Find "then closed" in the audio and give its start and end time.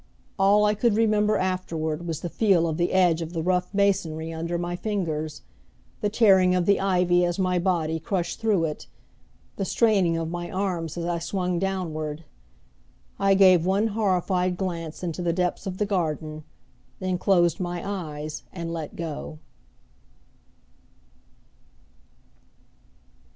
16.99-17.59